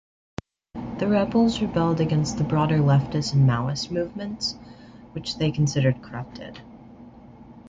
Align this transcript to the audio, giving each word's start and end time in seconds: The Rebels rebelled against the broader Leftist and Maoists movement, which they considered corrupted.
The 0.97 1.07
Rebels 1.07 1.61
rebelled 1.61 1.99
against 1.99 2.39
the 2.39 2.43
broader 2.43 2.79
Leftist 2.79 3.33
and 3.33 3.47
Maoists 3.47 3.91
movement, 3.91 4.55
which 5.13 5.37
they 5.37 5.51
considered 5.51 6.01
corrupted. 6.01 6.59